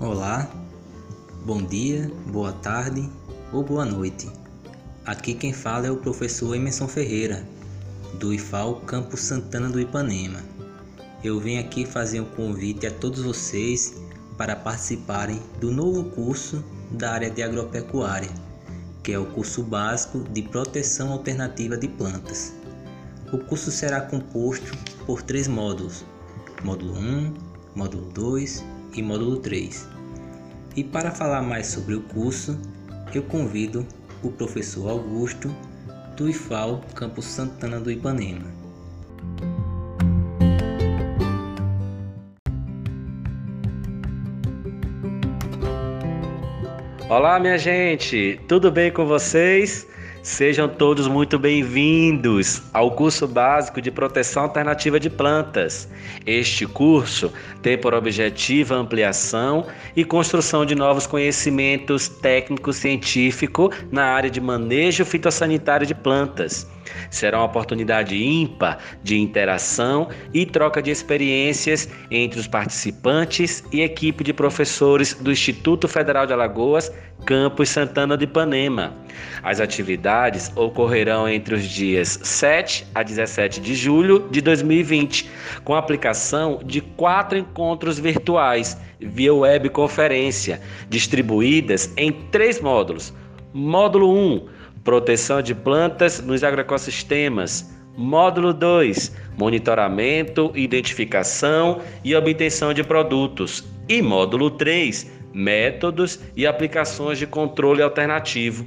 [0.00, 0.48] Olá,
[1.44, 3.10] bom dia, boa tarde
[3.52, 4.30] ou boa noite.
[5.04, 7.44] Aqui quem fala é o professor Emerson Ferreira,
[8.14, 10.38] do IFAL Campus Santana do Ipanema.
[11.24, 14.00] Eu venho aqui fazer um convite a todos vocês
[14.36, 18.30] para participarem do novo curso da área de agropecuária,
[19.02, 22.52] que é o curso básico de proteção alternativa de plantas.
[23.32, 26.04] O curso será composto por três módulos:
[26.62, 27.34] módulo 1,
[27.74, 29.98] módulo 2 e módulo 3
[30.78, 32.56] e para falar mais sobre o curso,
[33.12, 33.84] eu convido
[34.22, 35.52] o professor Augusto
[36.16, 38.46] do IFAL Campus Santana do Ipanema.
[47.08, 49.84] Olá, minha gente, tudo bem com vocês?
[50.28, 55.88] Sejam todos muito bem-vindos ao curso básico de proteção alternativa de plantas.
[56.26, 57.32] Este curso
[57.62, 64.38] tem por objetivo a ampliação e construção de novos conhecimentos técnicos científicos na área de
[64.38, 66.68] manejo fitossanitário de plantas.
[67.10, 74.24] Será uma oportunidade ímpar de interação e troca de experiências entre os participantes e equipe
[74.24, 76.92] de professores do Instituto Federal de Alagoas,
[77.24, 78.94] Campus Santana de Ipanema.
[79.42, 85.28] As atividades ocorrerão entre os dias 7 a 17 de julho de 2020,
[85.64, 93.12] com aplicação de quatro encontros virtuais via webconferência, distribuídas em três módulos.
[93.52, 94.57] Módulo 1
[94.88, 97.70] proteção de plantas nos agroecossistemas.
[97.94, 103.62] Módulo 2: monitoramento, identificação e obtenção de produtos.
[103.86, 108.64] E módulo 3: métodos e aplicações de controle alternativo.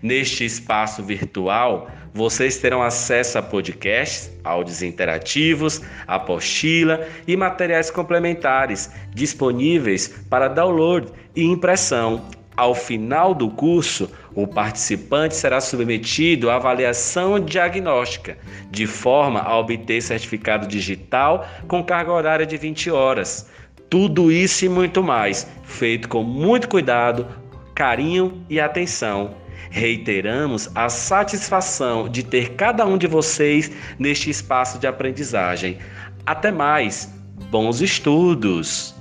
[0.00, 10.08] Neste espaço virtual, vocês terão acesso a podcasts, áudios interativos, apostila e materiais complementares disponíveis
[10.30, 12.24] para download e impressão
[12.60, 18.36] ao final do curso, o participante será submetido à avaliação diagnóstica,
[18.70, 23.48] de forma a obter certificado digital com carga horária de 20 horas.
[23.88, 27.26] Tudo isso e muito mais, feito com muito cuidado,
[27.74, 29.34] carinho e atenção.
[29.70, 35.78] Reiteramos a satisfação de ter cada um de vocês neste espaço de aprendizagem.
[36.26, 37.10] Até mais!
[37.50, 38.99] Bons estudos!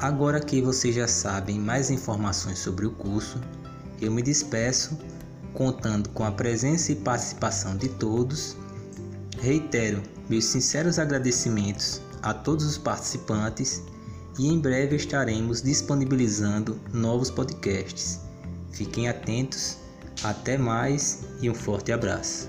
[0.00, 3.38] Agora que vocês já sabem mais informações sobre o curso,
[4.00, 4.98] eu me despeço
[5.52, 8.56] contando com a presença e participação de todos.
[9.38, 13.82] Reitero meus sinceros agradecimentos a todos os participantes
[14.38, 18.20] e em breve estaremos disponibilizando novos podcasts.
[18.72, 19.76] Fiquem atentos,
[20.24, 22.48] até mais e um forte abraço.